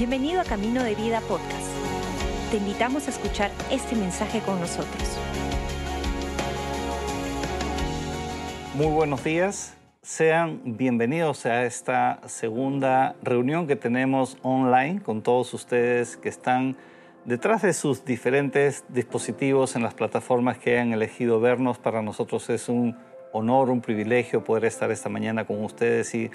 Bienvenido 0.00 0.40
a 0.40 0.44
Camino 0.44 0.82
de 0.82 0.94
Vida 0.94 1.20
Podcast. 1.20 1.68
Te 2.50 2.56
invitamos 2.56 3.06
a 3.06 3.10
escuchar 3.10 3.50
este 3.70 3.94
mensaje 3.94 4.40
con 4.40 4.58
nosotros. 4.58 5.18
Muy 8.76 8.86
buenos 8.86 9.22
días. 9.22 9.76
Sean 10.00 10.62
bienvenidos 10.64 11.44
a 11.44 11.66
esta 11.66 12.18
segunda 12.26 13.14
reunión 13.22 13.66
que 13.66 13.76
tenemos 13.76 14.38
online 14.40 15.02
con 15.02 15.20
todos 15.20 15.52
ustedes 15.52 16.16
que 16.16 16.30
están 16.30 16.78
detrás 17.26 17.60
de 17.60 17.74
sus 17.74 18.02
diferentes 18.02 18.84
dispositivos 18.88 19.76
en 19.76 19.82
las 19.82 19.92
plataformas 19.92 20.56
que 20.56 20.78
han 20.78 20.94
elegido 20.94 21.40
vernos. 21.40 21.76
Para 21.76 22.00
nosotros 22.00 22.48
es 22.48 22.70
un 22.70 22.96
honor, 23.34 23.68
un 23.68 23.82
privilegio 23.82 24.44
poder 24.44 24.64
estar 24.64 24.90
esta 24.90 25.10
mañana 25.10 25.44
con 25.44 25.62
ustedes 25.62 26.14
y 26.14 26.30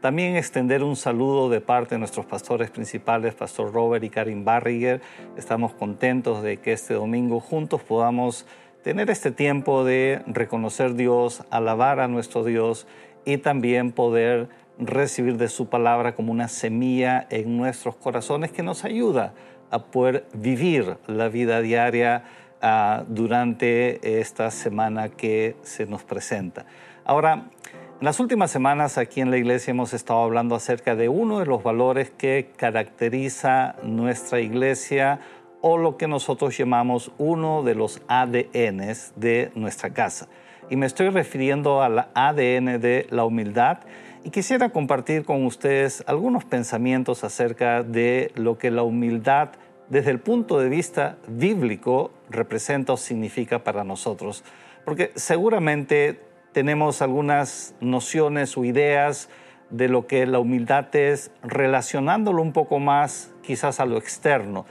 también 0.00 0.36
extender 0.36 0.82
un 0.82 0.96
saludo 0.96 1.50
de 1.50 1.60
parte 1.60 1.94
de 1.94 1.98
nuestros 1.98 2.24
pastores 2.24 2.70
principales, 2.70 3.34
Pastor 3.34 3.72
Robert 3.72 4.02
y 4.02 4.10
Karin 4.10 4.44
Barriger. 4.44 5.02
Estamos 5.36 5.74
contentos 5.74 6.42
de 6.42 6.56
que 6.56 6.72
este 6.72 6.94
domingo 6.94 7.38
juntos 7.40 7.82
podamos 7.82 8.46
tener 8.82 9.10
este 9.10 9.30
tiempo 9.30 9.84
de 9.84 10.22
reconocer 10.26 10.94
Dios, 10.94 11.44
alabar 11.50 12.00
a 12.00 12.08
nuestro 12.08 12.44
Dios 12.44 12.86
y 13.26 13.36
también 13.36 13.92
poder 13.92 14.48
recibir 14.78 15.36
de 15.36 15.48
su 15.48 15.68
palabra 15.68 16.14
como 16.14 16.32
una 16.32 16.48
semilla 16.48 17.26
en 17.28 17.58
nuestros 17.58 17.94
corazones 17.96 18.50
que 18.50 18.62
nos 18.62 18.84
ayuda 18.84 19.34
a 19.70 19.84
poder 19.84 20.24
vivir 20.32 20.96
la 21.06 21.28
vida 21.28 21.60
diaria 21.60 22.24
uh, 22.62 23.04
durante 23.06 24.18
esta 24.18 24.50
semana 24.50 25.10
que 25.10 25.56
se 25.62 25.84
nos 25.84 26.02
presenta. 26.02 26.64
Ahora, 27.04 27.50
en 28.00 28.06
las 28.06 28.18
últimas 28.18 28.50
semanas 28.50 28.96
aquí 28.96 29.20
en 29.20 29.30
la 29.30 29.36
iglesia 29.36 29.72
hemos 29.72 29.92
estado 29.92 30.22
hablando 30.22 30.54
acerca 30.54 30.96
de 30.96 31.10
uno 31.10 31.38
de 31.38 31.44
los 31.44 31.62
valores 31.62 32.08
que 32.08 32.50
caracteriza 32.56 33.76
nuestra 33.82 34.40
iglesia 34.40 35.20
o 35.60 35.76
lo 35.76 35.98
que 35.98 36.08
nosotros 36.08 36.56
llamamos 36.56 37.12
uno 37.18 37.62
de 37.62 37.74
los 37.74 38.00
ADNs 38.08 39.12
de 39.16 39.52
nuestra 39.54 39.90
casa. 39.90 40.28
Y 40.70 40.76
me 40.76 40.86
estoy 40.86 41.10
refiriendo 41.10 41.82
al 41.82 42.08
ADN 42.14 42.80
de 42.80 43.06
la 43.10 43.26
humildad 43.26 43.80
y 44.24 44.30
quisiera 44.30 44.70
compartir 44.70 45.26
con 45.26 45.44
ustedes 45.44 46.02
algunos 46.06 46.46
pensamientos 46.46 47.22
acerca 47.22 47.82
de 47.82 48.32
lo 48.34 48.56
que 48.56 48.70
la 48.70 48.82
humildad 48.82 49.50
desde 49.90 50.10
el 50.10 50.20
punto 50.20 50.58
de 50.58 50.70
vista 50.70 51.18
bíblico 51.28 52.12
representa 52.30 52.94
o 52.94 52.96
significa 52.96 53.62
para 53.62 53.84
nosotros. 53.84 54.42
Porque 54.86 55.12
seguramente 55.16 56.29
tenemos 56.52 57.02
algunas 57.02 57.74
nociones 57.80 58.56
o 58.56 58.64
ideas 58.64 59.28
de 59.70 59.88
lo 59.88 60.06
que 60.06 60.26
la 60.26 60.40
humildad 60.40 60.94
es, 60.96 61.30
relacionándolo 61.42 62.42
un 62.42 62.52
poco 62.52 62.78
más 62.78 63.32
quizás 63.42 63.80
a 63.80 63.86
lo 63.86 63.98
externo. 63.98 64.66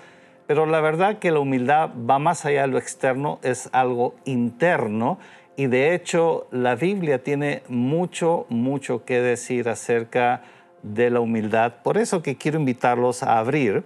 Pero 0.46 0.66
la 0.66 0.82
verdad 0.82 1.20
que 1.20 1.32
la 1.32 1.40
humildad 1.40 1.92
va 2.10 2.20
más 2.20 2.46
allá 2.46 2.62
de 2.62 2.68
lo 2.68 2.78
externo, 2.78 3.40
es 3.44 3.70
algo 3.72 4.16
interno 4.26 5.20
y 5.56 5.68
de 5.68 5.94
hecho 5.94 6.48
la 6.52 6.76
Biblia 6.76 7.24
tiene 7.24 7.64
mucho, 7.68 8.46
mucho 8.50 9.06
que 9.06 9.22
decir 9.22 9.70
acerca 9.70 10.42
de 10.84 11.10
la 11.10 11.20
humildad. 11.20 11.76
Por 11.84 11.98
eso 11.98 12.22
que 12.22 12.36
quiero 12.36 12.60
invitarlos 12.60 13.24
a 13.24 13.40
abrir 13.40 13.84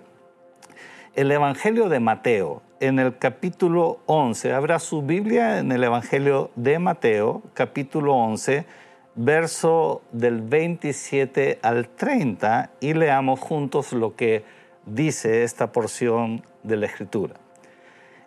el 1.15 1.31
Evangelio 1.31 1.89
de 1.89 1.99
Mateo 1.99 2.63
en 2.79 2.97
el 2.97 3.19
capítulo 3.19 3.99
11. 4.07 4.51
Abra 4.51 4.79
su 4.79 5.03
Biblia 5.03 5.59
en 5.59 5.71
el 5.71 5.83
Evangelio 5.83 6.49
de 6.55 6.79
Mateo, 6.79 7.43
capítulo 7.53 8.15
11, 8.15 8.65
verso 9.13 10.01
del 10.11 10.41
27 10.41 11.59
al 11.61 11.87
30 11.89 12.71
y 12.79 12.95
leamos 12.95 13.39
juntos 13.39 13.93
lo 13.93 14.15
que 14.15 14.43
dice 14.87 15.43
esta 15.43 15.71
porción 15.71 16.43
de 16.63 16.77
la 16.77 16.87
Escritura. 16.87 17.35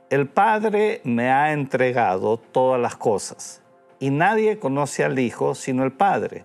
El 0.09 0.29
Padre 0.29 1.01
me 1.03 1.33
ha 1.33 1.53
entregado 1.53 2.37
todas 2.37 2.81
las 2.81 2.95
cosas 2.95 3.63
y 3.99 4.11
nadie 4.11 4.61
conoce 4.61 5.03
al 5.03 5.19
Hijo 5.19 5.57
sino 5.57 5.83
el 5.83 5.91
Padre, 5.91 6.45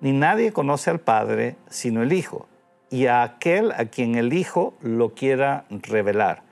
ni 0.00 0.12
nadie 0.12 0.52
conoce 0.52 0.90
al 0.90 1.00
Padre 1.00 1.56
sino 1.70 2.02
el 2.02 2.12
Hijo 2.12 2.47
y 2.90 3.06
a 3.06 3.22
aquel 3.22 3.72
a 3.72 3.86
quien 3.86 4.14
el 4.14 4.32
Hijo 4.32 4.74
lo 4.82 5.14
quiera 5.14 5.64
revelar 5.70 6.48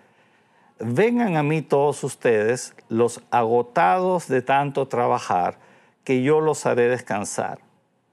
vengan 0.78 1.36
a 1.36 1.42
mí 1.42 1.62
todos 1.62 2.04
ustedes, 2.04 2.74
los 2.88 3.22
agotados 3.30 4.28
de 4.28 4.42
tanto 4.42 4.88
trabajar, 4.88 5.58
que 6.04 6.22
yo 6.22 6.40
los 6.40 6.66
haré 6.66 6.88
descansar. 6.88 7.58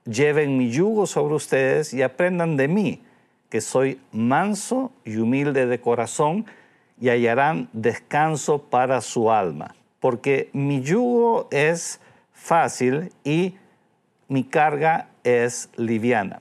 Lleven 0.04 0.58
mi 0.58 0.70
yugo 0.70 1.06
sobre 1.06 1.34
ustedes 1.34 1.94
y 1.94 2.02
aprendan 2.02 2.56
de 2.56 2.68
mí, 2.68 3.02
que 3.48 3.60
soy 3.60 4.00
manso 4.12 4.92
y 5.04 5.16
humilde 5.16 5.66
de 5.66 5.80
corazón, 5.80 6.46
y 7.00 7.08
hallarán 7.08 7.68
descanso 7.72 8.62
para 8.62 9.00
su 9.00 9.30
alma, 9.30 9.74
porque 10.00 10.48
mi 10.52 10.80
yugo 10.80 11.48
es 11.50 12.00
fácil 12.32 13.12
y 13.24 13.56
mi 14.28 14.44
carga 14.44 15.08
es 15.24 15.70
liviana. 15.76 16.40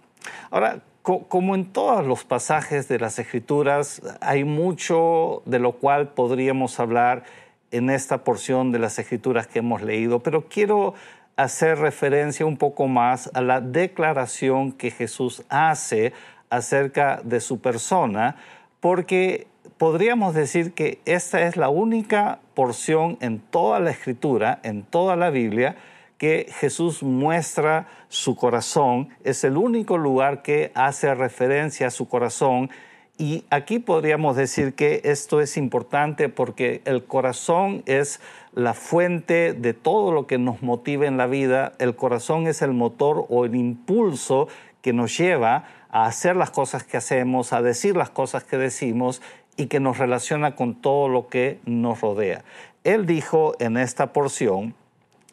Ahora, 0.51 0.81
como 1.03 1.53
en 1.53 1.65
todos 1.65 2.07
los 2.07 2.23
pasajes 2.23 2.87
de 2.87 2.97
las 2.97 3.19
Escrituras, 3.19 4.01
hay 4.21 4.45
mucho 4.45 5.43
de 5.45 5.59
lo 5.59 5.73
cual 5.73 6.09
podríamos 6.13 6.79
hablar 6.79 7.23
en 7.71 7.89
esta 7.89 8.23
porción 8.23 8.71
de 8.71 8.79
las 8.79 8.97
Escrituras 8.99 9.47
que 9.47 9.59
hemos 9.59 9.81
leído, 9.81 10.19
pero 10.19 10.47
quiero 10.47 10.93
hacer 11.35 11.79
referencia 11.79 12.45
un 12.45 12.55
poco 12.55 12.87
más 12.87 13.29
a 13.33 13.41
la 13.41 13.59
declaración 13.59 14.71
que 14.71 14.91
Jesús 14.91 15.43
hace 15.49 16.13
acerca 16.49 17.19
de 17.23 17.41
su 17.41 17.59
persona, 17.59 18.37
porque 18.79 19.47
podríamos 19.77 20.33
decir 20.33 20.73
que 20.73 21.01
esta 21.03 21.41
es 21.41 21.57
la 21.57 21.67
única 21.67 22.39
porción 22.53 23.17
en 23.19 23.39
toda 23.39 23.81
la 23.81 23.91
Escritura, 23.91 24.59
en 24.63 24.83
toda 24.83 25.17
la 25.17 25.31
Biblia, 25.31 25.75
que 26.23 26.47
Jesús 26.57 27.03
muestra 27.03 27.89
su 28.07 28.37
corazón, 28.37 29.09
es 29.25 29.43
el 29.43 29.57
único 29.57 29.97
lugar 29.97 30.41
que 30.41 30.71
hace 30.73 31.13
referencia 31.13 31.87
a 31.87 31.91
su 31.91 32.07
corazón. 32.07 32.69
Y 33.17 33.43
aquí 33.49 33.79
podríamos 33.79 34.37
decir 34.37 34.73
que 34.73 35.01
esto 35.03 35.41
es 35.41 35.57
importante 35.57 36.29
porque 36.29 36.81
el 36.85 37.03
corazón 37.03 37.83
es 37.87 38.21
la 38.53 38.73
fuente 38.73 39.51
de 39.51 39.73
todo 39.73 40.13
lo 40.13 40.25
que 40.25 40.37
nos 40.37 40.61
motiva 40.61 41.07
en 41.07 41.17
la 41.17 41.27
vida. 41.27 41.73
El 41.77 41.97
corazón 41.97 42.47
es 42.47 42.61
el 42.61 42.71
motor 42.71 43.25
o 43.27 43.43
el 43.43 43.55
impulso 43.55 44.47
que 44.81 44.93
nos 44.93 45.17
lleva 45.17 45.65
a 45.89 46.05
hacer 46.05 46.37
las 46.37 46.51
cosas 46.51 46.85
que 46.85 46.95
hacemos, 46.95 47.51
a 47.51 47.61
decir 47.61 47.97
las 47.97 48.11
cosas 48.11 48.45
que 48.45 48.55
decimos 48.55 49.21
y 49.57 49.65
que 49.65 49.81
nos 49.81 49.97
relaciona 49.97 50.55
con 50.55 50.75
todo 50.75 51.09
lo 51.09 51.27
que 51.27 51.59
nos 51.65 51.99
rodea. 51.99 52.45
Él 52.85 53.05
dijo 53.05 53.55
en 53.59 53.75
esta 53.75 54.13
porción, 54.13 54.73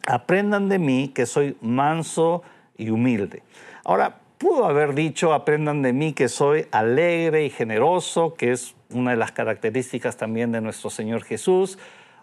aprendan 0.07 0.69
de 0.69 0.79
mí 0.79 1.09
que 1.09 1.25
soy 1.25 1.57
manso 1.61 2.43
y 2.77 2.89
humilde. 2.89 3.43
Ahora, 3.83 4.19
pudo 4.37 4.65
haber 4.65 4.95
dicho, 4.95 5.33
aprendan 5.33 5.81
de 5.81 5.93
mí 5.93 6.13
que 6.13 6.27
soy 6.27 6.65
alegre 6.71 7.45
y 7.45 7.49
generoso, 7.49 8.33
que 8.33 8.51
es 8.51 8.75
una 8.89 9.11
de 9.11 9.17
las 9.17 9.31
características 9.31 10.17
también 10.17 10.51
de 10.51 10.61
nuestro 10.61 10.89
Señor 10.89 11.23
Jesús. 11.23 11.77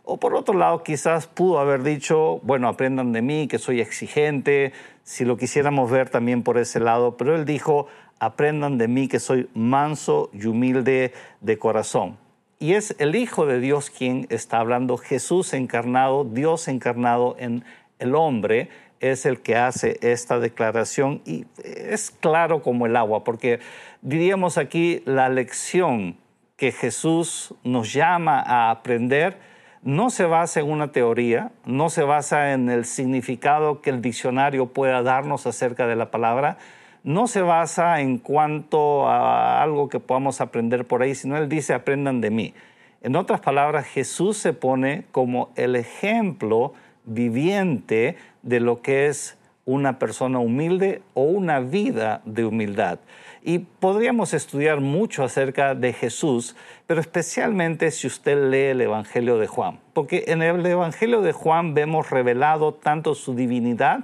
O 0.04 0.16
por 0.16 0.34
otro 0.34 0.54
lado, 0.54 0.82
quizás 0.82 1.26
pudo 1.26 1.58
haber 1.58 1.82
dicho, 1.82 2.40
bueno, 2.42 2.68
aprendan 2.68 3.12
de 3.12 3.22
mí 3.22 3.46
que 3.46 3.58
soy 3.58 3.80
exigente, 3.80 4.72
si 5.02 5.24
lo 5.24 5.36
quisiéramos 5.36 5.90
ver 5.90 6.08
también 6.08 6.42
por 6.42 6.58
ese 6.58 6.80
lado, 6.80 7.16
pero 7.16 7.36
él 7.36 7.44
dijo, 7.44 7.86
aprendan 8.18 8.78
de 8.78 8.88
mí 8.88 9.06
que 9.06 9.20
soy 9.20 9.48
manso 9.54 10.30
y 10.32 10.46
humilde 10.46 11.12
de 11.40 11.58
corazón. 11.58 12.16
Y 12.58 12.74
es 12.74 12.96
el 12.98 13.14
Hijo 13.14 13.46
de 13.46 13.60
Dios 13.60 13.90
quien 13.90 14.26
está 14.30 14.58
hablando, 14.58 14.96
Jesús 14.96 15.54
encarnado, 15.54 16.24
Dios 16.24 16.68
encarnado 16.68 17.36
en 17.38 17.64
el 17.98 18.14
hombre, 18.14 18.68
es 19.00 19.26
el 19.26 19.40
que 19.40 19.56
hace 19.56 19.98
esta 20.02 20.40
declaración. 20.40 21.22
Y 21.24 21.46
es 21.62 22.10
claro 22.10 22.62
como 22.62 22.86
el 22.86 22.96
agua, 22.96 23.22
porque 23.22 23.60
diríamos 24.02 24.58
aquí 24.58 25.02
la 25.04 25.28
lección 25.28 26.16
que 26.56 26.72
Jesús 26.72 27.54
nos 27.62 27.92
llama 27.92 28.40
a 28.40 28.70
aprender 28.70 29.38
no 29.82 30.10
se 30.10 30.24
basa 30.24 30.60
en 30.60 30.70
una 30.70 30.92
teoría, 30.92 31.52
no 31.64 31.88
se 31.88 32.02
basa 32.02 32.52
en 32.52 32.68
el 32.68 32.84
significado 32.84 33.80
que 33.80 33.90
el 33.90 34.02
diccionario 34.02 34.66
pueda 34.66 35.02
darnos 35.02 35.46
acerca 35.46 35.86
de 35.86 35.96
la 35.96 36.10
palabra, 36.10 36.58
no 37.04 37.26
se 37.26 37.42
basa 37.42 38.00
en 38.00 38.18
cuanto 38.18 39.08
a 39.08 39.62
algo 39.62 39.88
que 39.88 40.00
podamos 40.00 40.40
aprender 40.40 40.84
por 40.84 41.02
ahí, 41.02 41.14
sino 41.14 41.36
Él 41.36 41.48
dice, 41.48 41.74
aprendan 41.74 42.20
de 42.20 42.30
mí. 42.30 42.54
En 43.00 43.16
otras 43.16 43.40
palabras, 43.40 43.86
Jesús 43.86 44.36
se 44.36 44.52
pone 44.52 45.04
como 45.12 45.50
el 45.54 45.76
ejemplo 45.76 46.72
viviente 47.04 48.16
de 48.42 48.60
lo 48.60 48.82
que 48.82 49.06
es 49.06 49.38
una 49.64 49.98
persona 49.98 50.38
humilde 50.38 51.02
o 51.12 51.22
una 51.22 51.60
vida 51.60 52.22
de 52.24 52.46
humildad. 52.46 52.98
Y 53.42 53.58
podríamos 53.58 54.32
estudiar 54.32 54.80
mucho 54.80 55.22
acerca 55.22 55.74
de 55.74 55.92
Jesús, 55.92 56.56
pero 56.86 57.00
especialmente 57.00 57.90
si 57.90 58.06
usted 58.06 58.50
lee 58.50 58.70
el 58.70 58.80
Evangelio 58.80 59.38
de 59.38 59.46
Juan, 59.46 59.78
porque 59.92 60.24
en 60.28 60.42
el 60.42 60.64
Evangelio 60.64 61.20
de 61.20 61.32
Juan 61.32 61.74
vemos 61.74 62.10
revelado 62.10 62.72
tanto 62.72 63.14
su 63.14 63.34
divinidad 63.34 64.00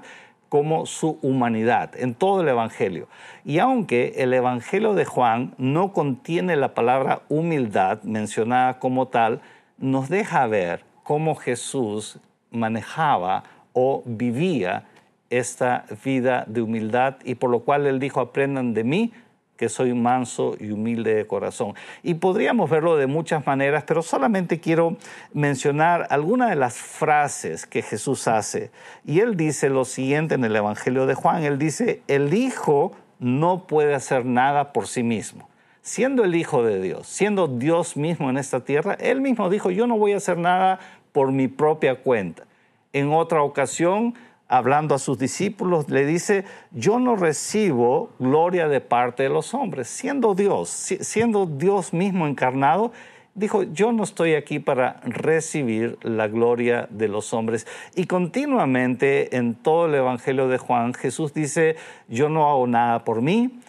como 0.55 0.87
su 0.87 1.19
humanidad 1.21 1.97
en 1.97 2.15
todo 2.15 2.43
el 2.43 2.49
Evangelio. 2.49 3.09
Y 3.45 3.59
aunque 3.59 4.13
el 4.19 4.33
Evangelio 4.33 4.95
de 4.95 5.05
Juan 5.05 5.53
no 5.59 5.93
contiene 5.93 6.55
la 6.55 6.75
palabra 6.75 7.23
humildad 7.29 8.05
mencionada 8.05 8.79
como 8.79 9.09
tal, 9.09 9.41
nos 9.79 10.09
deja 10.09 10.47
ver 10.47 10.85
cómo 11.03 11.35
Jesús 11.35 12.21
manejaba 12.53 13.43
o 13.73 14.05
vivía 14.07 14.85
esta 15.29 15.87
vida 16.05 16.45
de 16.47 16.63
humildad 16.63 17.17
y 17.25 17.35
por 17.35 17.51
lo 17.51 17.65
cual 17.65 17.89
él 17.89 17.99
dijo, 17.99 18.21
aprendan 18.21 18.75
de 18.75 18.85
mí 18.85 19.13
que 19.57 19.69
soy 19.69 19.95
manso 19.95 20.57
y 20.59 20.71
humilde 20.71 21.15
de 21.15 21.27
corazón. 21.27 21.75
Y 22.03 22.15
podríamos 22.15 22.71
verlo 22.71 22.97
de 22.97 23.07
muchas 23.07 23.47
maneras, 23.47 23.85
pero 23.87 24.03
solamente 24.03 24.61
quiero 24.61 24.97
mencionar 25.33 26.07
algunas 26.11 26.51
de 26.51 26.57
las 26.57 26.77
frases 26.77 27.67
que 27.67 27.83
Jesús 27.83 28.27
hace. 28.29 28.71
Y 29.05 29.21
él 29.21 29.37
dice 29.37 29.71
lo 29.71 29.85
siguiente 29.85 30.35
en 30.35 30.45
el 30.45 30.57
Evangelio 30.57 31.07
de 31.07 31.15
Juan, 31.15 31.45
él 31.45 31.59
dice, 31.59 32.03
el 32.09 32.35
Hijo 32.35 32.93
no 33.19 33.67
puede 33.67 33.95
hacer 33.95 34.25
nada 34.25 34.73
por 34.73 34.87
sí 34.87 35.03
mismo. 35.03 35.49
Siendo 35.83 36.25
el 36.25 36.35
Hijo 36.35 36.63
de 36.63 36.81
Dios, 36.81 37.07
siendo 37.07 37.47
Dios 37.47 37.97
mismo 37.97 38.31
en 38.31 38.39
esta 38.39 38.65
tierra, 38.65 38.97
él 39.01 39.21
mismo 39.21 39.51
dijo, 39.51 39.71
yo 39.71 39.87
no 39.87 39.99
voy 39.99 40.13
a 40.13 40.17
hacer 40.17 40.39
nada 40.39 40.81
por 41.13 41.31
mi 41.31 41.47
propia 41.47 41.97
cuenta. 41.97 42.45
En 42.93 43.13
otra 43.13 43.43
ocasión, 43.43 44.15
hablando 44.57 44.95
a 44.95 44.99
sus 44.99 45.19
discípulos, 45.19 45.89
le 45.89 46.07
dice, 46.07 46.45
yo 46.73 46.99
no 46.99 47.17
recibo 47.17 48.11
gloria 48.19 48.69
de 48.69 48.81
parte 48.81 49.25
de 49.25 49.29
los 49.29 49.55
hombres. 49.55 49.89
Siendo 49.89 50.35
Dios, 50.35 50.69
siendo 50.69 51.47
Dios 51.47 51.93
mismo 51.93 52.27
encarnado, 52.27 52.93
dijo, 53.35 53.65
yo 53.65 53.93
no 53.93 54.05
estoy 54.05 54.35
aquí 54.35 54.59
para 54.59 55.01
recibir 55.05 55.99
la 56.03 56.29
gloria 56.29 56.87
de 56.91 57.09
los 57.09 57.35
hombres. 57.35 57.67
Y 57.95 58.07
continuamente 58.07 59.37
en 59.37 59.55
todo 59.55 59.87
el 59.87 59.95
Evangelio 59.95 60.49
de 60.49 60.59
Juan, 60.59 60.95
Jesús 60.95 61.35
dice, 61.35 61.77
yo 62.09 62.29
no 62.29 62.49
hago 62.49 62.67
nada 62.67 63.05
por 63.05 63.23
mí, 63.23 63.61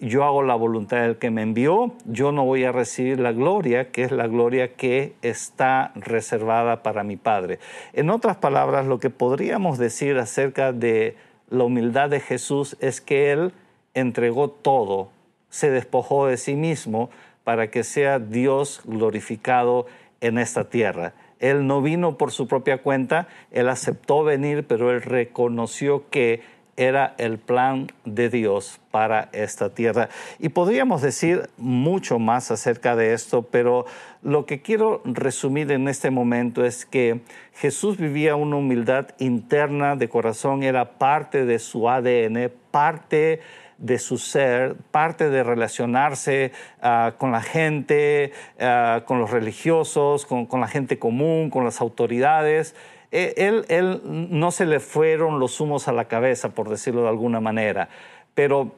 yo 0.00 0.24
hago 0.24 0.42
la 0.42 0.54
voluntad 0.54 1.02
del 1.02 1.16
que 1.16 1.30
me 1.30 1.42
envió, 1.42 1.92
yo 2.04 2.32
no 2.32 2.44
voy 2.44 2.64
a 2.64 2.72
recibir 2.72 3.20
la 3.20 3.32
gloria, 3.32 3.90
que 3.90 4.02
es 4.02 4.10
la 4.10 4.26
gloria 4.26 4.74
que 4.74 5.14
está 5.22 5.92
reservada 5.94 6.82
para 6.82 7.04
mi 7.04 7.16
Padre. 7.16 7.58
En 7.92 8.10
otras 8.10 8.36
palabras, 8.36 8.86
lo 8.86 8.98
que 8.98 9.10
podríamos 9.10 9.78
decir 9.78 10.18
acerca 10.18 10.72
de 10.72 11.16
la 11.48 11.64
humildad 11.64 12.10
de 12.10 12.20
Jesús 12.20 12.76
es 12.80 13.00
que 13.00 13.30
Él 13.30 13.52
entregó 13.94 14.50
todo, 14.50 15.10
se 15.48 15.70
despojó 15.70 16.26
de 16.26 16.36
sí 16.36 16.56
mismo 16.56 17.10
para 17.44 17.70
que 17.70 17.84
sea 17.84 18.18
Dios 18.18 18.82
glorificado 18.84 19.86
en 20.20 20.38
esta 20.38 20.68
tierra. 20.68 21.14
Él 21.38 21.66
no 21.66 21.82
vino 21.82 22.16
por 22.16 22.32
su 22.32 22.48
propia 22.48 22.78
cuenta, 22.78 23.28
Él 23.50 23.68
aceptó 23.68 24.24
venir, 24.24 24.66
pero 24.66 24.90
Él 24.90 25.02
reconoció 25.02 26.08
que 26.08 26.42
era 26.76 27.14
el 27.18 27.38
plan 27.38 27.88
de 28.04 28.28
Dios 28.28 28.80
para 28.90 29.28
esta 29.32 29.74
tierra. 29.74 30.08
Y 30.38 30.50
podríamos 30.50 31.02
decir 31.02 31.48
mucho 31.56 32.18
más 32.18 32.50
acerca 32.50 32.96
de 32.96 33.12
esto, 33.12 33.42
pero 33.42 33.86
lo 34.22 34.46
que 34.46 34.62
quiero 34.62 35.02
resumir 35.04 35.70
en 35.70 35.88
este 35.88 36.10
momento 36.10 36.64
es 36.64 36.86
que 36.86 37.20
Jesús 37.54 37.96
vivía 37.96 38.36
una 38.36 38.56
humildad 38.56 39.08
interna 39.18 39.96
de 39.96 40.08
corazón, 40.08 40.62
era 40.62 40.98
parte 40.98 41.44
de 41.44 41.58
su 41.58 41.88
ADN, 41.88 42.50
parte 42.70 43.40
de 43.78 43.98
su 43.98 44.18
ser, 44.18 44.76
parte 44.90 45.30
de 45.30 45.42
relacionarse 45.42 46.52
ah, 46.80 47.14
con 47.18 47.32
la 47.32 47.42
gente, 47.42 48.32
ah, 48.60 49.02
con 49.04 49.18
los 49.18 49.30
religiosos, 49.30 50.26
con 50.26 50.60
la 50.60 50.68
gente 50.68 50.98
común, 50.98 51.50
con 51.50 51.64
las 51.64 51.80
autoridades. 51.80 52.74
E, 53.14 53.32
él, 53.36 53.64
él 53.68 54.00
no 54.04 54.50
se 54.50 54.66
le 54.66 54.80
fueron 54.80 55.38
los 55.38 55.60
humos 55.60 55.86
a 55.86 55.92
la 55.92 56.06
cabeza, 56.06 56.48
por 56.48 56.68
decirlo 56.68 57.02
de 57.02 57.10
alguna 57.10 57.40
manera, 57.40 57.88
pero 58.34 58.72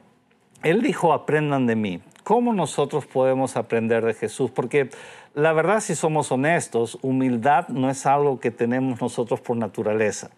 él 0.61 0.83
dijo, 0.83 1.11
aprendan 1.11 1.65
de 1.65 1.75
mí. 1.75 2.01
¿Cómo 2.23 2.53
nosotros 2.53 3.07
podemos 3.07 3.57
aprender 3.57 4.05
de 4.05 4.13
Jesús? 4.13 4.51
Porque 4.51 4.91
la 5.33 5.53
verdad, 5.53 5.79
si 5.79 5.95
somos 5.95 6.31
honestos, 6.31 6.99
humildad 7.01 7.67
no 7.69 7.89
es 7.89 8.05
algo 8.05 8.39
que 8.39 8.51
tenemos 8.51 9.01
nosotros 9.01 9.41
por 9.41 9.57
naturaleza. 9.57 10.29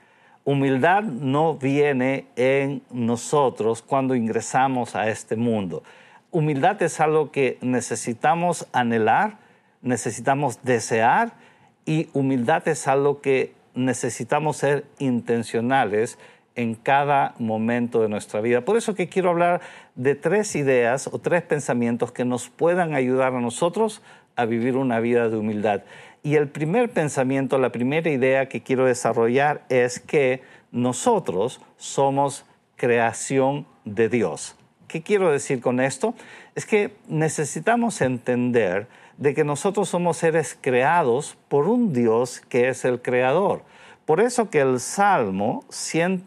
Humildad 0.45 1.03
no 1.03 1.55
viene 1.55 2.27
en 2.37 2.81
nosotros 2.91 3.81
cuando 3.81 4.15
ingresamos 4.15 4.95
a 4.95 5.09
este 5.09 5.35
mundo. 5.35 5.83
Humildad 6.31 6.81
es 6.83 7.01
algo 7.01 7.31
que 7.31 7.57
necesitamos 7.59 8.65
anhelar, 8.71 9.39
necesitamos 9.81 10.63
desear 10.63 11.33
y 11.85 12.07
humildad 12.13 12.65
es 12.69 12.87
algo 12.87 13.19
que 13.19 13.58
necesitamos 13.79 14.57
ser 14.57 14.85
intencionales 14.99 16.17
en 16.55 16.75
cada 16.75 17.35
momento 17.39 18.01
de 18.01 18.09
nuestra 18.09 18.41
vida. 18.41 18.65
Por 18.65 18.77
eso 18.77 18.93
que 18.93 19.07
quiero 19.07 19.29
hablar 19.29 19.61
de 19.95 20.15
tres 20.15 20.55
ideas 20.55 21.07
o 21.07 21.19
tres 21.19 21.41
pensamientos 21.41 22.11
que 22.11 22.25
nos 22.25 22.49
puedan 22.49 22.93
ayudar 22.93 23.33
a 23.33 23.39
nosotros 23.39 24.01
a 24.35 24.45
vivir 24.45 24.75
una 24.75 24.99
vida 24.99 25.29
de 25.29 25.37
humildad. 25.37 25.83
Y 26.21 26.35
el 26.35 26.49
primer 26.49 26.89
pensamiento, 26.89 27.57
la 27.57 27.71
primera 27.71 28.09
idea 28.09 28.49
que 28.49 28.61
quiero 28.61 28.85
desarrollar 28.85 29.63
es 29.69 29.99
que 29.99 30.41
nosotros 30.71 31.61
somos 31.77 32.45
creación 32.75 33.65
de 33.85 34.09
Dios. 34.09 34.55
¿Qué 34.87 35.01
quiero 35.01 35.31
decir 35.31 35.61
con 35.61 35.79
esto? 35.79 36.13
Es 36.55 36.65
que 36.65 36.95
necesitamos 37.07 38.01
entender 38.01 38.87
de 39.19 39.33
que 39.33 39.43
nosotros 39.43 39.89
somos 39.89 40.15
seres 40.15 40.57
creados 40.59 41.37
por 41.49 41.67
un 41.67 41.91
Dios 41.91 42.39
que 42.39 42.69
es 42.69 42.85
el 42.85 43.01
creador. 43.01 43.63
Por 44.05 44.21
eso 44.21 44.49
que 44.49 44.61
el 44.61 44.79
Salmo 44.79 45.65
100, 45.69 46.23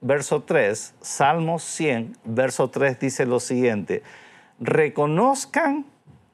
verso 0.00 0.42
3, 0.42 0.94
Salmo 1.02 1.58
100, 1.58 2.16
verso 2.24 2.70
3 2.70 2.98
dice 2.98 3.26
lo 3.26 3.38
siguiente, 3.38 4.02
reconozcan 4.58 5.84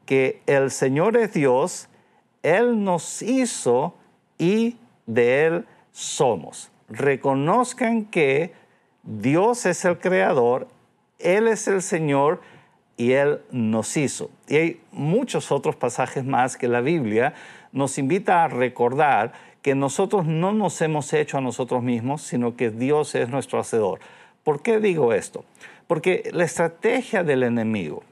que 0.07 0.41
el 0.47 0.71
Señor 0.71 1.17
es 1.17 1.33
Dios, 1.33 1.89
Él 2.45 2.85
nos 2.85 3.21
hizo 3.21 3.97
y 4.39 4.77
de 5.07 5.47
Él 5.47 5.67
somos. 5.91 6.71
Reconozcan 6.89 8.05
que 8.05 8.55
Dios 9.03 9.67
es 9.67 9.85
el 9.85 9.99
creador, 9.99 10.69
Él 11.19 11.49
es 11.49 11.67
el 11.67 11.83
Señor, 11.83 12.41
y 12.99 13.13
Él 13.13 13.41
nos 13.51 13.97
hizo. 13.97 14.31
Y 14.49 14.57
hay 14.57 14.81
muchos 14.93 15.51
otros 15.51 15.77
pasajes 15.77 16.27
más 16.27 16.59
que 16.59 16.69
la 16.69 16.83
Biblia 16.83 17.33
nos 17.73 17.97
invita 17.97 18.45
a 18.45 18.49
recordar 18.49 19.33
que 19.63 19.75
nosotros 19.75 20.27
no 20.27 20.53
nos 20.53 20.81
hemos 20.83 21.13
hecho 21.13 21.39
a 21.39 21.41
nosotros 21.41 21.83
mismos, 21.83 22.23
sino 22.23 22.57
que 22.57 22.71
Dios 22.71 23.15
es 23.15 23.29
nuestro 23.29 23.61
hacedor. 23.61 24.01
¿Por 24.43 24.63
qué 24.63 24.81
digo 24.81 25.13
esto? 25.13 25.45
Porque 25.87 26.29
la 26.33 26.45
estrategia 26.45 27.23
del 27.23 27.45
enemigo 27.45 28.03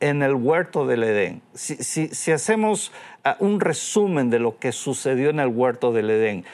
en 0.00 0.22
el 0.22 0.34
huerto 0.34 0.86
del 0.86 1.02
Edén, 1.02 1.42
si, 1.54 1.76
si 1.76 2.32
hacemos 2.32 2.92
ah, 3.24 3.36
un 3.38 3.60
resumen 3.60 4.30
de 4.30 4.38
lo 4.38 4.58
que 4.58 4.72
sucedió 4.72 5.30
en 5.30 5.40
el 5.40 5.48
huerto 5.48 5.92
del 5.92 6.10
Edén, 6.10 6.44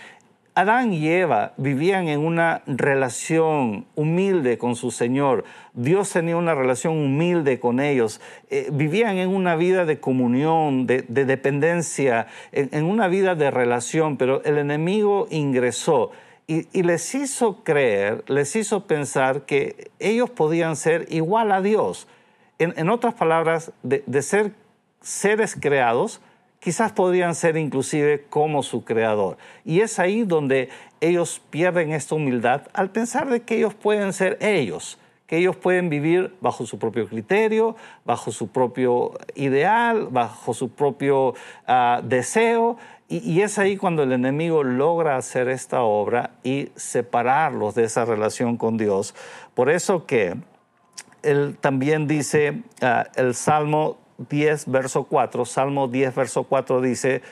Adán 0.56 0.94
y 0.94 1.06
Eva 1.06 1.52
vivían 1.58 2.08
en 2.08 2.20
una 2.20 2.62
relación 2.66 3.84
humilde 3.94 4.56
con 4.56 4.74
su 4.74 4.90
Señor. 4.90 5.44
Dios 5.74 6.10
tenía 6.10 6.38
una 6.38 6.54
relación 6.54 6.96
humilde 6.96 7.60
con 7.60 7.78
ellos. 7.78 8.22
Eh, 8.48 8.70
vivían 8.72 9.18
en 9.18 9.28
una 9.28 9.54
vida 9.54 9.84
de 9.84 10.00
comunión, 10.00 10.86
de, 10.86 11.02
dependencia, 11.02 12.28
en, 12.52 12.84
una 12.86 13.06
vida 13.06 13.34
de 13.34 13.50
relación, 13.50 14.16
pero 14.16 14.42
el 14.44 14.56
enemigo 14.56 15.28
ingresó 15.30 16.12
y, 16.46 16.64
les 16.82 17.14
hizo 17.14 17.62
creer, 17.62 18.24
les 18.26 18.56
hizo 18.56 18.86
pensar 18.86 19.42
que 19.42 19.90
ellos 19.98 20.30
podían 20.30 20.76
ser 20.76 21.04
igual 21.10 21.52
a 21.52 21.60
Dios. 21.60 22.08
En, 22.58 22.88
otras 22.88 23.12
palabras, 23.12 23.72
de 23.82 24.22
ser 24.22 24.52
seres 25.02 25.54
creados, 25.54 26.22
quizás 26.66 26.90
podrían 26.90 27.36
ser 27.36 27.56
inclusive 27.56 28.24
como 28.28 28.64
su 28.64 28.82
creador. 28.82 29.38
Y 29.64 29.82
es 29.82 30.00
ahí 30.00 30.24
donde 30.24 30.68
ellos 31.00 31.40
pierden 31.50 31.92
esta 31.92 32.16
humildad 32.16 32.62
al 32.72 32.90
pensar 32.90 33.30
de 33.30 33.42
que 33.42 33.58
ellos 33.58 33.72
pueden 33.72 34.12
ser 34.12 34.36
ellos, 34.40 34.98
que 35.28 35.36
ellos 35.36 35.54
pueden 35.54 35.90
vivir 35.90 36.34
bajo 36.40 36.66
su 36.66 36.80
propio 36.80 37.06
criterio, 37.08 37.76
bajo 38.04 38.32
su 38.32 38.48
propio 38.48 39.12
ideal, 39.36 40.08
bajo 40.10 40.54
su 40.54 40.70
propio 40.70 41.34
ah, 41.68 42.00
deseo. 42.02 42.78
Y, 43.08 43.42
es 43.42 43.60
ahí 43.60 43.76
cuando 43.76 44.02
el 44.02 44.10
enemigo 44.10 44.64
logra 44.64 45.16
hacer 45.16 45.48
esta 45.48 45.82
obra 45.82 46.32
y 46.42 46.70
separarlos 46.74 47.76
de 47.76 47.84
esa 47.84 48.04
relación 48.04 48.56
con 48.56 48.76
Dios. 48.76 49.14
Por 49.54 49.70
eso 49.70 50.04
que 50.04 50.34
él 51.22 51.56
también 51.60 52.08
dice 52.08 52.64
ah, 52.82 53.06
el 53.14 53.36
Salmo 53.36 53.98
10, 54.18 54.70
verso 54.70 55.04
4, 55.04 55.44
Salmo 55.44 55.88
10, 55.88 56.14
verso 56.14 56.44
4 56.44 56.80
dice, 56.80 57.22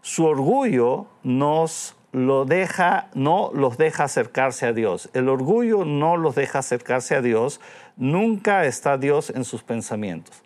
su 0.00 0.24
orgullo 0.24 1.06
nos 1.22 1.94
lo 2.12 2.44
deja, 2.44 3.08
no 3.14 3.50
los 3.54 3.78
deja 3.78 4.04
acercarse 4.04 4.66
a 4.66 4.72
Dios. 4.72 5.08
El 5.14 5.28
orgullo 5.28 5.84
no 5.84 6.16
los 6.16 6.34
deja 6.34 6.58
acercarse 6.58 7.16
a 7.16 7.22
Dios. 7.22 7.60
Nunca 7.96 8.66
está 8.66 8.98
Dios 8.98 9.30
en 9.30 9.44
sus 9.44 9.62
pensamientos. 9.62 10.42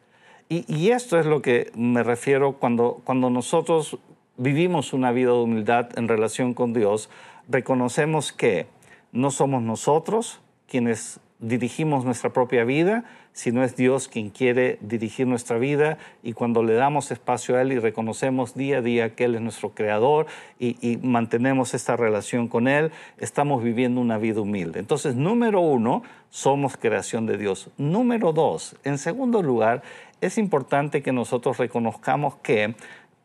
Y, 0.48 0.90
esto 0.90 1.18
es 1.18 1.26
lo 1.26 1.42
que 1.42 1.72
me 1.74 2.04
refiero 2.04 2.52
cuando, 2.52 3.00
cuando 3.02 3.30
nosotros 3.30 3.98
vivimos 4.36 4.92
una 4.92 5.10
vida 5.10 5.32
de 5.32 5.38
humildad 5.38 5.88
en 5.98 6.06
relación 6.06 6.54
con 6.54 6.72
Dios, 6.72 7.10
reconocemos 7.48 8.32
que 8.32 8.68
no 9.10 9.32
somos 9.32 9.62
nosotros, 9.62 10.40
quienes 10.68 11.18
dirigimos 11.40 12.04
nuestra 12.04 12.32
propia 12.32 12.62
vida, 12.62 13.04
sino 13.36 13.62
es 13.62 13.76
Dios 13.76 14.08
quien 14.08 14.30
quiere 14.30 14.78
dirigir 14.80 15.26
nuestra 15.26 15.58
vida 15.58 15.98
y 16.22 16.32
cuando 16.32 16.62
le 16.62 16.72
damos 16.72 17.10
espacio 17.10 17.54
a 17.54 17.60
Él 17.60 17.70
y 17.70 17.78
reconocemos 17.78 18.54
día 18.54 18.78
a 18.78 18.80
día 18.80 19.14
que 19.14 19.24
Él 19.24 19.34
es 19.34 19.42
nuestro 19.42 19.74
creador 19.74 20.24
y, 20.58 20.98
mantenemos 21.02 21.74
esta 21.74 21.96
relación 21.96 22.48
con 22.48 22.66
Él, 22.66 22.92
estamos 23.18 23.62
viviendo 23.62 24.00
una 24.00 24.16
vida 24.16 24.40
humilde. 24.40 24.78
Entonces, 24.78 25.16
número 25.16 25.60
uno, 25.60 26.02
somos 26.30 26.78
creación 26.78 27.26
de 27.26 27.36
Dios. 27.36 27.68
Número 27.76 28.32
dos, 28.32 28.74
en 28.84 28.96
segundo 28.96 29.42
lugar, 29.42 29.82
es 30.22 30.38
importante 30.38 31.02
que 31.02 31.12
nosotros 31.12 31.58
reconozcamos 31.58 32.36
que 32.36 32.74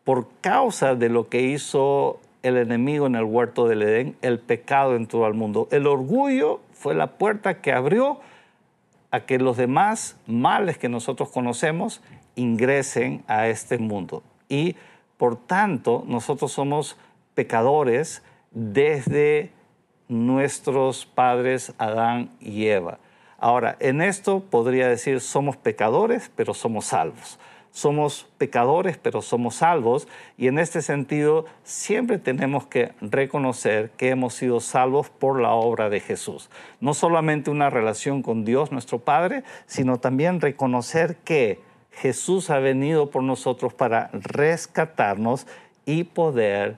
por 0.04 0.28
causa 0.42 0.94
de 0.94 1.08
lo 1.08 1.30
que 1.30 1.42
hizo 1.44 2.20
el 2.44 2.58
enemigo 2.58 3.08
en 3.08 3.16
el 3.16 3.24
huerto 3.24 3.66
del 3.66 3.84
Edén, 3.84 4.18
el 4.22 4.40
pecado 4.40 4.98
entró 4.98 5.26
al 5.26 5.36
mundo. 5.36 5.70
El 5.72 5.88
orgullo 5.88 6.60
fue 6.74 6.96
la 6.96 7.12
puerta 7.12 7.62
que 7.62 7.72
abrió 7.72 8.20
a 9.12 9.26
que 9.26 9.38
los 9.38 9.58
demás 9.58 10.18
males 10.26 10.78
que 10.78 10.90
nosotros 10.90 11.30
conocemos 11.30 12.02
ingresen 12.36 13.24
a 13.28 13.48
este 13.48 13.78
mundo. 13.78 14.24
Y 14.50 14.76
por 15.18 15.36
tanto, 15.36 16.04
nosotros 16.08 16.52
somos 16.52 16.98
pecadores 17.36 18.24
desde 18.52 19.52
nuestros 20.08 21.06
padres 21.06 21.74
Adán 21.78 22.32
y 22.40 22.68
Eva. 22.68 23.00
Ahora, 23.38 23.76
en 23.80 24.02
esto 24.02 24.40
podría 24.50 24.88
decir 24.88 25.20
somos 25.20 25.58
pecadores, 25.58 26.32
pero 26.36 26.54
somos 26.54 26.86
salvos 26.86 27.40
somos 27.72 28.28
pecadores, 28.38 28.98
pero 28.98 29.22
somos 29.22 29.56
salvos. 29.56 30.08
Y 30.38 30.48
en 30.48 30.60
este 30.60 30.82
sentido, 30.82 31.46
siempre 31.64 32.20
tenemos 32.20 32.68
que 32.68 32.92
reconocer 33.02 33.92
que 33.92 34.10
hemos 34.10 34.34
sido 34.34 34.60
salvos 34.60 35.10
por 35.10 35.42
la 35.42 35.52
obra 35.52 35.90
de 35.90 36.00
Jesús. 36.00 36.50
No 36.80 36.94
solamente 36.94 37.50
una 37.50 37.70
relación 37.70 38.22
con 38.22 38.46
Dios, 38.46 38.72
nuestro 38.72 39.00
Padre, 39.00 39.44
sino 39.66 40.00
también 40.00 40.42
reconocer 40.42 41.16
que 41.24 41.60
Jesús 41.92 42.50
ha 42.50 42.60
venido 42.60 43.10
por 43.10 43.24
nosotros 43.24 43.74
para 43.74 44.10
rescatarnos 44.14 45.48
y 45.86 46.04
poder 46.04 46.78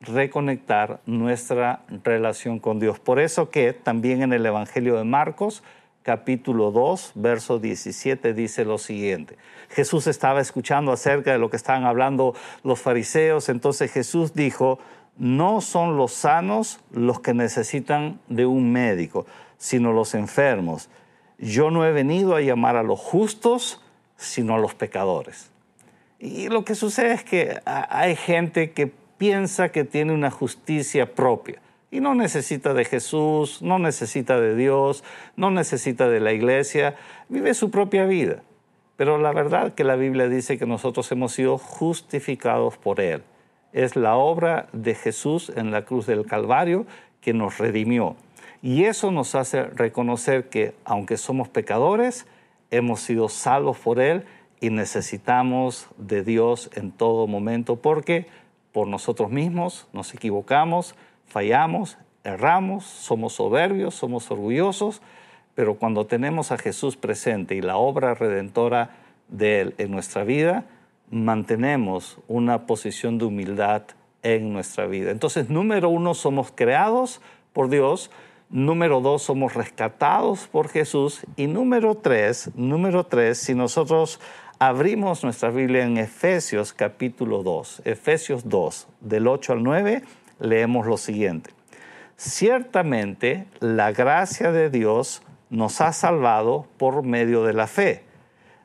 reconectar 0.00 1.00
nuestra 1.06 1.82
relación 2.02 2.58
con 2.58 2.80
Dios. 2.80 2.98
Por 2.98 3.20
eso 3.20 3.50
que 3.50 3.72
también 3.72 4.22
en 4.22 4.32
el 4.32 4.44
Evangelio 4.44 4.96
de 4.96 5.04
Marcos, 5.04 5.62
capítulo 6.02 6.70
2, 6.70 7.12
verso 7.14 7.58
17 7.58 8.34
dice 8.34 8.64
lo 8.64 8.78
siguiente. 8.78 9.36
Jesús 9.70 10.06
estaba 10.06 10.40
escuchando 10.40 10.92
acerca 10.92 11.32
de 11.32 11.38
lo 11.38 11.50
que 11.50 11.56
estaban 11.56 11.84
hablando 11.84 12.34
los 12.64 12.80
fariseos, 12.80 13.48
entonces 13.48 13.92
Jesús 13.92 14.34
dijo, 14.34 14.78
no 15.16 15.60
son 15.60 15.96
los 15.96 16.12
sanos 16.12 16.80
los 16.90 17.20
que 17.20 17.34
necesitan 17.34 18.20
de 18.28 18.46
un 18.46 18.72
médico, 18.72 19.26
sino 19.58 19.92
los 19.92 20.14
enfermos. 20.14 20.88
Yo 21.38 21.70
no 21.70 21.84
he 21.86 21.92
venido 21.92 22.34
a 22.34 22.40
llamar 22.40 22.76
a 22.76 22.82
los 22.82 23.00
justos, 23.00 23.80
sino 24.16 24.54
a 24.54 24.58
los 24.58 24.74
pecadores. 24.74 25.50
Y 26.18 26.48
lo 26.48 26.64
que 26.64 26.74
sucede 26.74 27.12
es 27.12 27.24
que 27.24 27.60
hay 27.64 28.16
gente 28.16 28.72
que 28.72 28.92
piensa 29.18 29.70
que 29.70 29.84
tiene 29.84 30.12
una 30.12 30.30
justicia 30.30 31.14
propia 31.14 31.60
y 31.92 32.00
no 32.00 32.14
necesita 32.14 32.72
de 32.72 32.86
Jesús, 32.86 33.60
no 33.60 33.78
necesita 33.78 34.40
de 34.40 34.56
Dios, 34.56 35.04
no 35.36 35.50
necesita 35.50 36.08
de 36.08 36.20
la 36.20 36.32
iglesia, 36.32 36.96
vive 37.28 37.52
su 37.52 37.70
propia 37.70 38.06
vida. 38.06 38.42
Pero 38.96 39.18
la 39.18 39.32
verdad 39.32 39.74
que 39.74 39.84
la 39.84 39.94
Biblia 39.94 40.26
dice 40.26 40.58
que 40.58 40.64
nosotros 40.64 41.12
hemos 41.12 41.32
sido 41.32 41.58
justificados 41.58 42.78
por 42.78 42.98
Él. 42.98 43.22
Es 43.74 43.94
la 43.94 44.16
obra 44.16 44.68
de 44.72 44.94
Jesús 44.94 45.52
en 45.54 45.70
la 45.70 45.84
cruz 45.84 46.06
del 46.06 46.24
Calvario 46.24 46.86
que 47.20 47.34
nos 47.34 47.58
redimió. 47.58 48.16
Y 48.62 48.84
eso 48.84 49.10
nos 49.10 49.34
hace 49.34 49.64
reconocer 49.64 50.48
que 50.48 50.74
aunque 50.86 51.18
somos 51.18 51.50
pecadores, 51.50 52.26
hemos 52.70 53.00
sido 53.00 53.28
salvos 53.28 53.76
por 53.76 54.00
Él 54.00 54.24
y 54.60 54.70
necesitamos 54.70 55.88
de 55.98 56.22
Dios 56.22 56.70
en 56.74 56.90
todo 56.90 57.26
momento 57.26 57.76
porque 57.76 58.26
por 58.72 58.88
nosotros 58.88 59.30
mismos 59.30 59.88
nos 59.92 60.14
equivocamos, 60.14 60.94
fallamos, 61.32 61.96
erramos, 62.24 62.84
somos 62.84 63.32
soberbios, 63.32 63.94
somos 63.94 64.30
orgullosos, 64.30 65.00
pero 65.54 65.76
cuando 65.76 66.06
tenemos 66.06 66.52
a 66.52 66.58
Jesús 66.58 66.96
presente 66.96 67.54
y 67.54 67.62
la 67.62 67.76
obra 67.76 68.14
redentora 68.14 68.90
de 69.28 69.62
Él 69.62 69.74
en 69.78 69.90
nuestra 69.90 70.24
vida, 70.24 70.66
mantenemos 71.10 72.18
una 72.28 72.66
posición 72.66 73.16
de 73.16 73.24
humildad 73.24 73.82
en 74.22 74.52
nuestra 74.52 74.86
vida. 74.86 75.10
Entonces, 75.10 75.48
número 75.48 75.88
uno, 75.88 76.14
somos 76.14 76.52
creados 76.54 77.22
por 77.52 77.70
Dios. 77.70 78.10
Número 78.50 79.00
dos, 79.00 79.22
somos 79.22 79.54
rescatados 79.54 80.46
por 80.48 80.68
Jesús. 80.68 81.24
Y 81.36 81.46
número 81.46 81.94
tres, 81.94 82.50
número 82.54 83.04
tres, 83.04 83.38
si 83.38 83.54
nosotros 83.54 84.20
abrimos 84.58 85.24
nuestra 85.24 85.50
Biblia 85.50 85.84
en 85.84 85.96
Efesios 85.96 86.72
capítulo 86.72 87.42
2, 87.42 87.82
Efesios 87.84 88.48
2, 88.48 88.88
del 89.00 89.26
8 89.26 89.54
al 89.54 89.62
9, 89.62 90.02
leemos 90.38 90.86
lo 90.86 90.96
siguiente. 90.96 91.50
Ciertamente 92.16 93.46
la 93.60 93.92
gracia 93.92 94.52
de 94.52 94.70
Dios 94.70 95.22
nos 95.50 95.80
ha 95.80 95.92
salvado 95.92 96.66
por 96.78 97.02
medio 97.02 97.44
de 97.44 97.52
la 97.52 97.66
fe. 97.66 98.04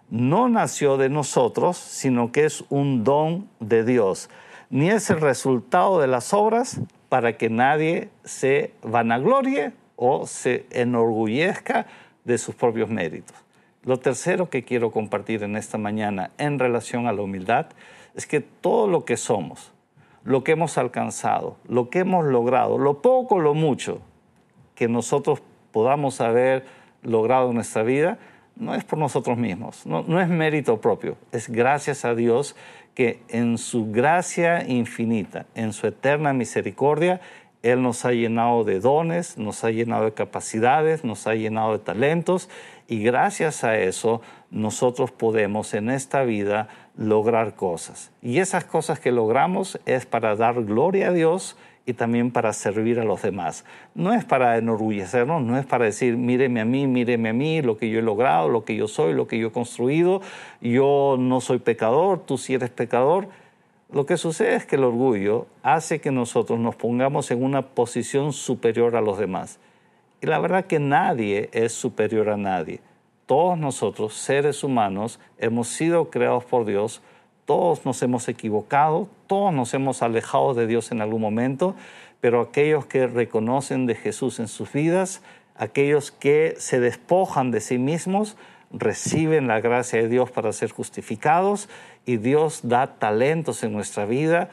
No 0.10 0.48
nació 0.48 0.98
de 0.98 1.10
nosotros, 1.10 1.78
sino 1.78 2.32
que 2.32 2.46
es 2.46 2.64
un 2.70 3.04
don 3.04 3.50
de 3.60 3.84
Dios, 3.84 4.30
ni 4.70 4.90
es 4.90 5.10
el 5.10 5.20
resultado 5.20 6.00
de 6.00 6.08
las 6.08 6.34
obras 6.34 6.80
para 7.10 7.38
que 7.38 7.50
nadie 7.50 8.10
se 8.24 8.74
vanaglorie 8.84 9.74
o 9.96 10.28
se 10.28 10.66
enorgullezca 10.72 11.88
de 12.24 12.38
sus 12.38 12.56
propios 12.56 12.90
méritos. 12.90 13.36
Lo 13.84 14.00
tercero 14.00 14.50
que 14.50 14.64
quiero 14.64 14.92
compartir 14.92 15.44
en 15.44 15.56
esta 15.56 15.78
mañana 15.78 16.32
en 16.38 16.60
relación 16.60 17.08
a 17.08 17.14
la 17.14 17.22
humildad 17.22 17.68
es 18.16 18.28
que 18.28 18.42
todo 18.42 18.88
lo 18.88 19.06
que 19.06 19.16
somos, 19.16 19.72
lo 20.28 20.44
que 20.44 20.52
hemos 20.52 20.78
alcanzado, 20.78 21.56
lo 21.70 21.90
que 21.90 22.00
hemos 22.00 22.26
logrado, 22.26 22.78
lo 22.78 23.02
poco, 23.02 23.40
lo 23.40 23.54
mucho 23.54 24.02
que 24.76 24.90
nosotros 24.90 25.42
podamos 25.72 26.20
haber 26.20 26.66
logrado 27.02 27.48
en 27.48 27.56
nuestra 27.56 27.84
vida, 27.84 28.20
no 28.58 28.76
es 28.76 28.84
por 28.84 29.00
nosotros 29.00 29.38
mismos, 29.38 29.86
no, 29.86 30.04
no, 30.06 30.20
es 30.20 30.28
mérito 30.28 30.82
propio, 30.82 31.16
es 31.32 31.48
gracias 31.48 32.04
a 32.04 32.14
Dios 32.14 32.58
que 32.94 33.22
en 33.30 33.58
su 33.58 33.90
gracia 33.90 34.68
infinita, 34.68 35.46
en 35.56 35.72
su 35.72 35.88
eterna 35.88 36.34
misericordia, 36.34 37.22
Él 37.64 37.82
nos 37.82 38.04
ha 38.04 38.12
llenado 38.12 38.66
de 38.66 38.82
dones, 38.82 39.38
nos 39.38 39.64
ha 39.64 39.72
llenado 39.72 40.04
de 40.04 40.14
capacidades, 40.14 41.06
nos 41.06 41.26
ha 41.28 41.36
llenado 41.36 41.72
de 41.72 41.80
talentos 41.80 42.50
y 42.90 43.02
gracias 43.02 43.64
a 43.64 43.78
eso 43.78 44.22
nosotros 44.52 45.10
podemos 45.10 45.74
en 45.74 45.90
esta 45.90 46.24
vida 46.24 46.68
lograr 46.98 47.56
cosas. 47.56 48.12
Y 48.22 48.40
esas 48.40 48.66
cosas 48.66 49.00
que 49.00 49.12
logramos 49.12 49.80
es 49.86 50.06
para 50.06 50.36
dar 50.36 50.64
gloria 50.64 51.10
a 51.10 51.14
Dios 51.14 51.56
y 51.86 51.94
también 51.94 52.32
para 52.32 52.52
servir 52.52 53.00
a 53.00 53.06
los 53.06 53.22
demás. 53.22 53.64
No 53.96 54.14
es 54.14 54.26
para 54.26 54.58
enorgullecernos, 54.58 55.42
no 55.42 55.58
es 55.58 55.66
para 55.66 55.86
decir, 55.86 56.18
míreme 56.18 56.60
a 56.60 56.66
mí, 56.66 56.86
míreme 56.86 57.30
a 57.30 57.34
mí, 57.34 57.62
lo 57.62 57.78
que 57.78 57.90
yo 57.90 58.00
he 58.00 58.02
logrado, 58.02 58.50
lo 58.50 58.66
que 58.66 58.76
yo 58.76 58.88
soy, 58.88 59.14
lo 59.14 59.28
que 59.28 59.38
yo 59.38 59.48
he 59.48 59.52
construido, 59.52 60.22
yo 60.60 61.16
no 61.18 61.40
soy 61.40 61.60
pecador, 61.60 62.20
tú 62.26 62.38
sí 62.38 62.56
eres 62.56 62.72
pecador. 62.72 63.30
Lo 63.90 64.06
que 64.06 64.18
sucede 64.18 64.56
es 64.56 64.66
que 64.66 64.76
el 64.76 64.84
orgullo 64.84 65.48
hace 65.64 66.02
que 66.02 66.12
nosotros 66.12 66.60
nos 66.60 66.76
pongamos 66.76 67.32
en 67.32 67.42
una 67.42 67.62
posición 67.62 68.34
superior 68.34 68.98
a 68.98 69.02
los 69.02 69.18
demás. 69.18 69.60
Y 70.20 70.26
la 70.26 70.40
verdad 70.40 70.66
que 70.66 70.80
nadie 70.80 71.50
es 71.54 71.72
superior 71.72 72.30
a 72.30 72.38
nadie 72.38 72.82
todos 73.28 73.60
nosotros, 73.60 74.14
seres 74.16 74.64
humanos, 74.64 75.20
hemos 75.38 75.68
sido 75.68 76.10
creados 76.10 76.46
por 76.46 76.66
Dios, 76.66 77.02
todos 77.46 77.86
nos 77.86 78.02
hemos 78.02 78.28
equivocado, 78.30 79.10
todos 79.28 79.54
nos 79.54 79.74
hemos 79.74 80.02
alejado 80.02 80.54
de 80.54 80.66
Dios 80.66 80.92
en 80.92 81.02
algún 81.02 81.22
momento, 81.22 81.76
pero 82.22 82.42
aquellos 82.42 82.86
que 82.86 83.06
reconocen 83.06 83.86
de 83.86 83.96
Jesús 83.96 84.40
en 84.40 84.48
sus 84.48 84.72
vidas, 84.72 85.22
aquellos 85.56 86.10
que 86.10 86.56
se 86.58 86.80
despojan 86.80 87.52
de 87.52 87.60
sí 87.62 87.78
mismos, 87.78 88.38
reciben 88.72 89.48
la 89.48 89.60
gracia 89.60 90.02
de 90.02 90.08
Dios 90.08 90.32
para 90.32 90.52
ser 90.54 90.72
justificados 90.72 91.70
y 92.06 92.18
Dios 92.18 92.62
da 92.64 92.96
talentos 92.96 93.64
en 93.64 93.74
nuestra 93.74 94.06
vida 94.06 94.50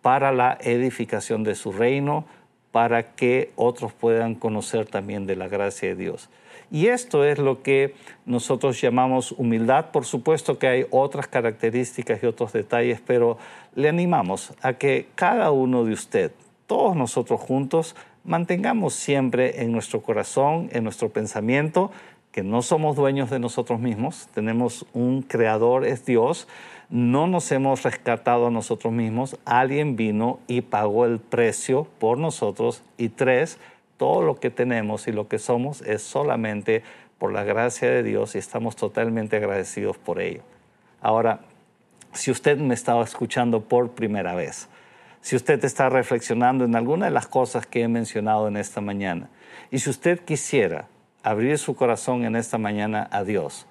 para 0.00 0.32
la 0.32 0.58
edificación 0.60 1.44
de 1.44 1.54
su 1.54 1.72
reino, 1.72 2.24
para 2.72 3.14
que 3.14 3.52
otros 3.54 3.92
puedan 3.92 4.34
conocer 4.34 4.86
también 4.86 5.26
de 5.26 5.36
la 5.36 5.46
gracia 5.46 5.90
de 5.90 5.94
Dios. 5.94 6.28
Y 6.70 6.86
esto 6.86 7.24
es 7.24 7.38
lo 7.38 7.62
que 7.62 7.94
nosotros 8.24 8.80
llamamos 8.80 9.32
humildad. 9.32 9.90
Por 9.90 10.06
supuesto 10.06 10.58
que 10.58 10.66
hay 10.66 10.86
otras 10.90 11.28
características 11.28 12.22
y 12.22 12.26
otros 12.26 12.54
detalles, 12.54 13.00
pero 13.06 13.36
le 13.74 13.90
animamos 13.90 14.54
a 14.62 14.72
que 14.72 15.08
cada 15.14 15.50
uno 15.50 15.84
de 15.84 15.92
usted, 15.92 16.32
todos 16.66 16.96
nosotros 16.96 17.40
juntos, 17.40 17.94
mantengamos 18.24 18.94
siempre 18.94 19.62
en 19.62 19.70
nuestro 19.70 20.00
corazón, 20.00 20.70
en 20.72 20.84
nuestro 20.84 21.10
pensamiento, 21.10 21.90
que 22.32 22.42
no 22.42 22.62
somos 22.62 22.96
dueños 22.96 23.30
de 23.30 23.38
nosotros 23.38 23.78
mismos, 23.78 24.28
tenemos 24.34 24.86
un 24.94 25.20
creador, 25.20 25.86
es 25.86 26.06
Dios, 26.06 26.48
no 26.88 27.26
nos 27.26 27.52
hemos 27.52 27.82
rescatado 27.82 28.46
a 28.46 28.50
nosotros 28.50 28.92
mismos, 28.92 29.38
alguien 29.44 29.96
vino 29.96 30.40
y 30.46 30.62
pagó 30.62 31.04
el 31.04 31.20
precio 31.20 31.86
por 31.98 32.16
nosotros 32.18 32.82
y 32.96 33.10
tres, 33.10 33.58
todo 33.98 34.22
lo 34.22 34.40
que 34.40 34.50
tenemos 34.50 35.06
y 35.08 35.12
lo 35.12 35.28
que 35.28 35.38
somos 35.38 35.82
es 35.82 36.02
solamente 36.02 36.82
por 37.18 37.32
la 37.32 37.44
gracia 37.44 37.90
de 37.90 38.02
Dios 38.02 38.34
y 38.34 38.38
estamos 38.38 38.76
totalmente 38.76 39.36
agradecidos 39.36 39.98
por 39.98 40.20
ello. 40.20 40.42
Ahora, 41.02 41.40
si 42.12 42.30
usted 42.30 42.58
me 42.58 42.74
estaba 42.74 43.04
escuchando 43.04 43.60
por 43.60 43.90
primera 43.90 44.34
vez, 44.34 44.68
si 45.20 45.36
usted 45.36 45.64
está 45.64 45.88
reflexionando 45.88 46.64
en 46.64 46.74
alguna 46.76 47.06
de 47.06 47.12
las 47.12 47.26
cosas 47.26 47.66
que 47.66 47.82
he 47.82 47.88
mencionado 47.88 48.48
en 48.48 48.56
esta 48.56 48.80
mañana, 48.80 49.28
y 49.70 49.78
si 49.78 49.88
usted 49.88 50.18
quisiera 50.20 50.88
abrir 51.22 51.58
su 51.58 51.74
corazón 51.74 52.24
en 52.24 52.36
esta 52.36 52.58
mañana 52.58 53.08
a 53.10 53.24
Dios, 53.24 53.66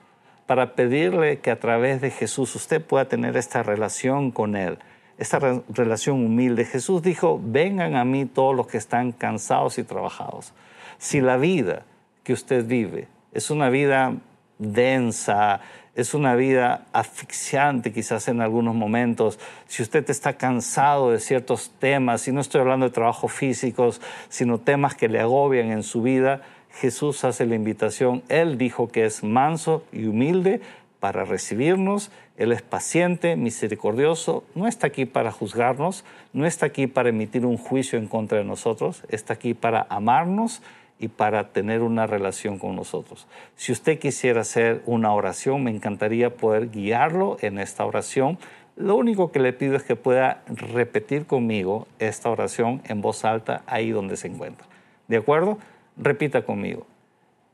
para 0.46 0.75
pedirle 0.75 1.39
que 1.39 1.51
a 1.51 1.60
través 1.60 2.01
de 2.01 2.12
Jesús 2.12 2.55
usted 2.55 2.84
pueda 2.84 3.05
tener 3.05 3.38
esta 3.38 3.63
relación 3.63 4.31
con 4.31 4.55
Él, 4.55 4.79
esta 5.17 5.39
relación 5.70 6.25
humilde. 6.25 6.65
Jesús 6.65 7.01
dijo, 7.01 7.39
vengan 7.43 7.96
a 7.96 8.03
mí 8.03 8.25
todos 8.25 8.55
los 8.55 8.67
que 8.67 8.77
están 8.77 9.12
cansados 9.12 9.77
y 9.77 9.84
trabajados. 9.84 10.53
Si 10.98 11.22
la 11.22 11.38
vida 11.38 11.84
que 12.24 12.34
usted 12.34 12.65
vive 12.65 13.08
es 13.31 13.51
una 13.51 13.70
vida 13.70 14.15
densa, 14.58 15.62
es 15.96 16.13
una 16.13 16.36
vida 16.36 16.86
asfixiante 16.93 17.91
quizás 17.91 18.27
en 18.27 18.41
algunos 18.41 18.75
momentos. 18.75 19.39
Si 19.67 19.84
usted 19.84 20.10
está 20.10 20.34
cansado 20.34 21.12
de 21.12 21.20
ciertos 21.20 21.72
temas, 21.79 22.27
y 22.27 22.31
no 22.31 22.41
estoy 22.41 22.62
hablando 22.62 22.86
de 22.86 22.93
trabajos 22.93 23.31
físicos, 23.31 24.01
sino 24.29 24.58
temas 24.58 24.96
que 24.96 25.10
le 25.10 25.20
agobian 25.20 25.72
en 25.72 25.84
su 25.84 26.01
vida, 26.01 26.41
Jesús 26.73 27.23
hace 27.23 27.45
la 27.45 27.55
invitación. 27.55 28.23
Él 28.29 28.57
dijo 28.57 28.87
que 28.87 29.05
es 29.05 29.23
manso 29.23 29.83
y 29.91 30.05
humilde 30.05 30.61
para 30.99 31.25
recibirnos. 31.25 32.11
Él 32.37 32.51
es 32.51 32.61
paciente, 32.61 33.35
misericordioso. 33.35 34.43
No 34.55 34.67
está 34.67 34.87
aquí 34.87 35.05
para 35.05 35.31
juzgarnos, 35.31 36.05
no 36.33 36.45
está 36.45 36.67
aquí 36.67 36.87
para 36.87 37.09
emitir 37.09 37.45
un 37.45 37.57
juicio 37.57 37.99
en 37.99 38.07
contra 38.07 38.37
de 38.37 38.45
nosotros. 38.45 39.03
Está 39.09 39.33
aquí 39.33 39.53
para 39.53 39.85
amarnos 39.89 40.61
y 41.01 41.07
para 41.07 41.49
tener 41.49 41.81
una 41.81 42.05
relación 42.05 42.59
con 42.59 42.75
nosotros. 42.75 43.27
Si 43.55 43.71
usted 43.71 43.97
quisiera 43.97 44.41
hacer 44.41 44.83
una 44.85 45.11
oración, 45.13 45.63
me 45.63 45.71
encantaría 45.71 46.35
poder 46.35 46.69
guiarlo 46.69 47.37
en 47.41 47.57
esta 47.57 47.83
oración. 47.85 48.37
Lo 48.75 48.95
único 48.95 49.31
que 49.31 49.39
le 49.39 49.51
pido 49.51 49.75
es 49.75 49.83
que 49.83 49.95
pueda 49.95 50.43
repetir 50.47 51.25
conmigo 51.25 51.87
esta 51.97 52.29
oración 52.29 52.81
en 52.85 53.01
voz 53.01 53.25
alta 53.25 53.63
ahí 53.65 53.89
donde 53.89 54.15
se 54.15 54.27
encuentra. 54.27 54.67
¿De 55.07 55.17
acuerdo? 55.17 55.57
Repita 55.98 56.43
conmigo. 56.43 56.86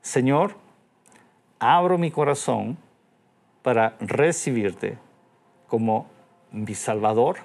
Señor, 0.01 0.55
abro 1.59 1.97
mi 1.97 2.11
corazón 2.11 2.77
para 3.61 3.95
recibirte 3.99 4.97
como 5.67 6.07
mi 6.51 6.73
Salvador 6.73 7.37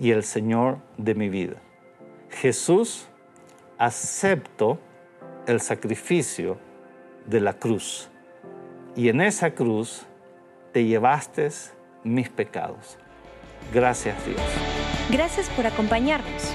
y 0.00 0.10
el 0.10 0.24
Señor 0.24 0.78
de 0.96 1.14
mi 1.14 1.28
vida. 1.28 1.56
Jesús, 2.30 3.08
acepto 3.78 4.78
el 5.46 5.60
sacrificio 5.60 6.58
de 7.26 7.40
la 7.40 7.54
cruz. 7.54 8.08
Y 8.96 9.08
en 9.08 9.20
esa 9.20 9.54
cruz 9.54 10.06
te 10.72 10.84
llevaste 10.84 11.48
mis 12.04 12.28
pecados. 12.28 12.98
Gracias 13.72 14.24
Dios. 14.26 14.40
Gracias 15.10 15.48
por 15.50 15.66
acompañarnos. 15.66 16.54